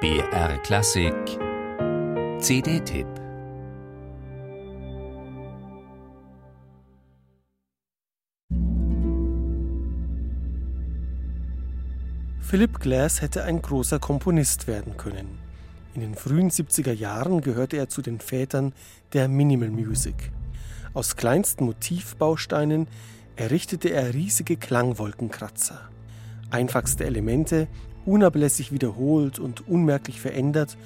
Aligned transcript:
BR 0.00 0.56
Klassik 0.62 1.12
CD-Tipp 2.38 3.06
Philip 12.40 12.80
Glass 12.80 13.20
hätte 13.20 13.44
ein 13.44 13.60
großer 13.60 13.98
Komponist 13.98 14.66
werden 14.66 14.96
können. 14.96 15.38
In 15.92 16.00
den 16.00 16.14
frühen 16.14 16.48
70er 16.48 16.92
Jahren 16.92 17.42
gehörte 17.42 17.76
er 17.76 17.90
zu 17.90 18.00
den 18.00 18.20
Vätern 18.20 18.72
der 19.12 19.28
Minimal 19.28 19.68
Music. 19.68 20.32
Aus 20.94 21.16
kleinsten 21.16 21.66
Motivbausteinen 21.66 22.88
errichtete 23.36 23.90
er 23.90 24.14
riesige 24.14 24.56
Klangwolkenkratzer. 24.56 25.90
Einfachste 26.48 27.04
Elemente, 27.04 27.68
unablässig 28.10 28.72
wiederholt 28.72 29.38
und 29.38 29.68
unmerklich 29.68 30.20
verändert, 30.20 30.76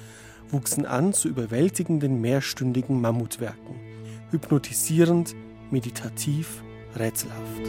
wuchsen 0.49 0.85
an 0.85 1.11
zu 1.11 1.27
überwältigenden 1.27 2.21
mehrstündigen 2.21 3.01
Mammutwerken, 3.01 3.75
hypnotisierend, 4.29 5.35
meditativ, 5.71 6.63
rätselhaft. 6.95 7.65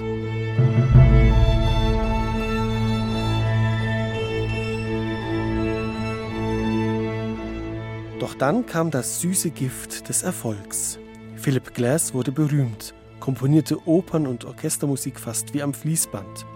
Doch 8.20 8.34
dann 8.34 8.66
kam 8.66 8.90
das 8.90 9.20
süße 9.20 9.50
Gift 9.50 10.08
des 10.08 10.22
Erfolgs. 10.22 10.98
Philip 11.36 11.74
Glass 11.74 12.12
wurde 12.12 12.32
berühmt, 12.32 12.94
komponierte 13.20 13.86
Opern 13.86 14.26
und 14.26 14.44
Orchestermusik 14.44 15.18
fast 15.18 15.54
wie 15.54 15.62
am 15.62 15.72
Fließband. 15.72 16.46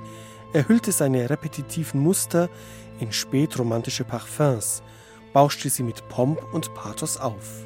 Er 0.52 0.66
hüllte 0.66 0.90
seine 0.90 1.30
repetitiven 1.30 2.00
Muster 2.00 2.48
in 2.98 3.12
spätromantische 3.12 4.04
Parfums, 4.04 4.82
bauschte 5.32 5.70
sie 5.70 5.84
mit 5.84 6.08
Pomp 6.08 6.42
und 6.52 6.74
Pathos 6.74 7.18
auf. 7.18 7.64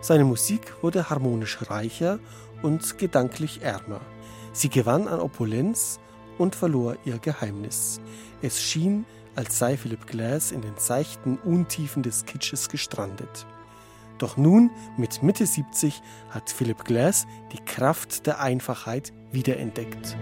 Seine 0.00 0.24
Musik 0.24 0.72
wurde 0.82 1.10
harmonisch 1.10 1.58
reicher 1.68 2.18
und 2.62 2.98
gedanklich 2.98 3.62
ärmer. 3.62 4.00
Sie 4.52 4.70
gewann 4.70 5.06
an 5.06 5.20
Opulenz 5.20 6.00
und 6.38 6.54
verlor 6.54 6.96
ihr 7.04 7.18
Geheimnis. 7.18 8.00
Es 8.40 8.62
schien, 8.62 9.04
als 9.36 9.58
sei 9.58 9.76
Philip 9.76 10.06
Glass 10.06 10.50
in 10.50 10.62
den 10.62 10.76
seichten 10.78 11.38
Untiefen 11.38 12.02
des 12.02 12.24
Kitsches 12.24 12.68
gestrandet. 12.68 13.46
Doch 14.18 14.36
nun, 14.36 14.70
mit 14.96 15.22
Mitte 15.22 15.44
70, 15.44 16.00
hat 16.30 16.48
Philip 16.48 16.84
Glass 16.84 17.26
die 17.52 17.62
Kraft 17.64 18.26
der 18.26 18.40
Einfachheit 18.40 19.12
wiederentdeckt. 19.32 20.16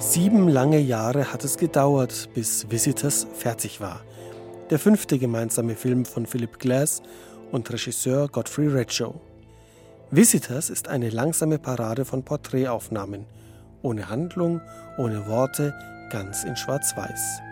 Sieben 0.00 0.48
lange 0.48 0.78
Jahre 0.78 1.30
hat 1.30 1.44
es 1.44 1.58
gedauert, 1.58 2.30
bis 2.32 2.70
Visitors 2.70 3.26
fertig 3.34 3.82
war. 3.82 4.00
Der 4.70 4.78
fünfte 4.78 5.18
gemeinsame 5.18 5.74
Film 5.74 6.06
von 6.06 6.24
Philip 6.24 6.58
Glass 6.58 7.02
und 7.52 7.70
Regisseur 7.70 8.26
Godfrey 8.28 8.68
Redshow. 8.68 9.20
Visitors 10.10 10.70
ist 10.70 10.88
eine 10.88 11.10
langsame 11.10 11.58
Parade 11.58 12.06
von 12.06 12.24
Porträtaufnahmen, 12.24 13.26
ohne 13.82 14.08
Handlung, 14.08 14.62
ohne 14.96 15.26
Worte, 15.26 15.74
ganz 16.08 16.44
in 16.44 16.56
Schwarz-Weiß. 16.56 17.42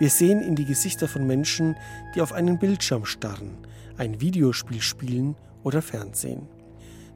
Wir 0.00 0.10
sehen 0.10 0.42
in 0.42 0.56
die 0.56 0.66
Gesichter 0.66 1.08
von 1.08 1.26
Menschen, 1.26 1.76
die 2.14 2.20
auf 2.20 2.34
einen 2.34 2.58
Bildschirm 2.58 3.06
starren, 3.06 3.56
ein 3.96 4.20
Videospiel 4.20 4.82
spielen 4.82 5.34
oder 5.64 5.80
Fernsehen. 5.80 6.46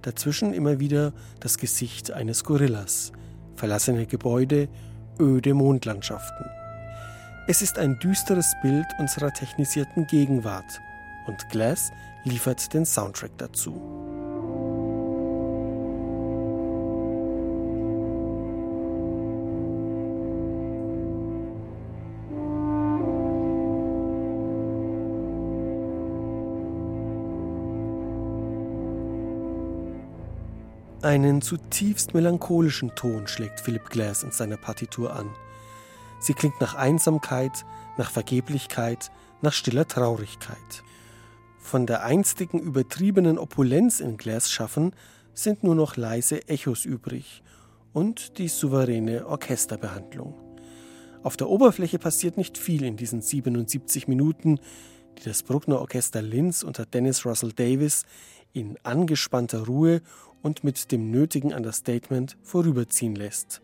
Dazwischen 0.01 0.55
immer 0.55 0.81
wieder 0.81 1.13
das 1.39 1.59
Gesicht 1.59 2.13
eines 2.13 2.45
Gorillas– 2.45 3.13
verlassene 3.57 4.07
Gebäude, 4.07 4.69
öde 5.19 5.55
Mondlandschaften. 5.55 6.47
Es 7.47 7.63
ist 7.63 7.79
ein 7.79 7.99
düsteres 7.99 8.55
Bild 8.63 8.87
unserer 8.99 9.33
technisierten 9.33 10.07
Gegenwart 10.07 10.81
und 11.27 11.49
Glass 11.51 11.93
liefert 12.25 12.73
den 12.73 12.87
Soundtrack 12.87 13.33
dazu. 13.39 14.04
Einen 31.05 31.43
zutiefst 31.43 32.15
melancholischen 32.15 32.95
Ton 32.95 33.27
schlägt 33.27 33.61
Philip 33.61 33.91
Glass 33.91 34.23
in 34.23 34.31
seiner 34.31 34.57
Partitur 34.57 35.15
an. 35.15 35.29
Sie 36.19 36.33
klingt 36.33 36.59
nach 36.63 36.77
Einsamkeit, 36.77 37.67
nach 37.99 38.11
Vergeblichkeit, 38.11 39.11
nach 39.43 39.53
stiller 39.53 39.87
Traurigkeit. 39.87 40.57
Von 41.59 41.85
der 41.85 42.05
einstigen 42.05 42.59
übertriebenen 42.59 43.37
Opulenz 43.37 44.01
in 44.01 44.17
Glass 44.17 44.51
schaffen 44.51 44.95
sind 45.35 45.63
nur 45.63 45.75
noch 45.75 45.99
leise 45.99 46.49
Echos 46.49 46.87
übrig 46.87 47.43
und 47.93 48.39
die 48.39 48.49
souveräne 48.49 49.27
Orchesterbehandlung. 49.27 50.33
Auf 51.23 51.37
der 51.37 51.51
Oberfläche 51.51 51.99
passiert 51.99 52.39
nicht 52.39 52.57
viel 52.57 52.83
in 52.83 52.97
diesen 52.97 53.21
77 53.21 54.09
Minuten, 54.09 54.59
die 55.19 55.25
das 55.25 55.43
Bruckner 55.43 55.81
Orchester 55.81 56.23
Linz 56.23 56.63
unter 56.63 56.87
Dennis 56.87 57.27
Russell 57.27 57.53
Davis 57.53 58.07
in 58.55 58.79
angespannter 58.83 59.67
Ruhe 59.67 60.01
und 60.43 60.65
mit 60.65 60.91
dem 60.93 61.11
nötigen 61.11 61.53
Understatement 61.53 62.39
vorüberziehen 62.43 63.15
lässt. 63.15 63.61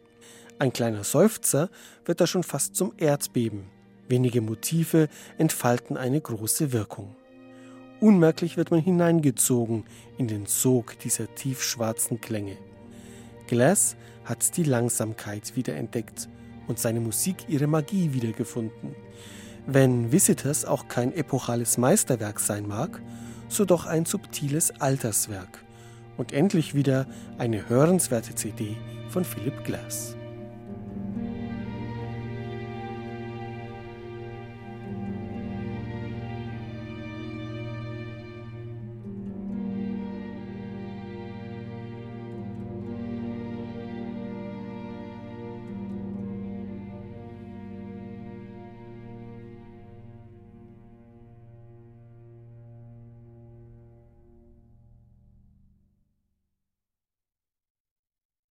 Ein 0.58 0.74
kleiner 0.74 1.04
Seufzer 1.04 1.70
wird 2.04 2.20
da 2.20 2.26
schon 2.26 2.42
fast 2.42 2.76
zum 2.76 2.92
Erdbeben. 2.98 3.64
Wenige 4.08 4.42
Motive 4.42 5.08
entfalten 5.38 5.96
eine 5.96 6.20
große 6.20 6.72
Wirkung. 6.72 7.16
Unmerklich 8.00 8.56
wird 8.56 8.70
man 8.70 8.80
hineingezogen 8.80 9.84
in 10.18 10.26
den 10.26 10.46
Sog 10.46 10.98
dieser 10.98 11.34
tiefschwarzen 11.34 12.20
Klänge. 12.20 12.58
Glass 13.46 13.96
hat 14.24 14.56
die 14.56 14.64
Langsamkeit 14.64 15.56
wiederentdeckt 15.56 16.28
und 16.66 16.78
seine 16.78 17.00
Musik 17.00 17.36
ihre 17.48 17.66
Magie 17.66 18.12
wiedergefunden. 18.12 18.94
Wenn 19.66 20.12
Visitors 20.12 20.64
auch 20.64 20.88
kein 20.88 21.12
epochales 21.12 21.78
Meisterwerk 21.78 22.40
sein 22.40 22.66
mag, 22.66 23.00
so 23.50 23.64
doch 23.64 23.86
ein 23.86 24.06
subtiles 24.06 24.80
Alterswerk 24.80 25.62
und 26.16 26.32
endlich 26.32 26.74
wieder 26.74 27.06
eine 27.38 27.68
hörenswerte 27.68 28.34
CD 28.34 28.76
von 29.08 29.24
Philip 29.24 29.64
Glass. 29.64 30.16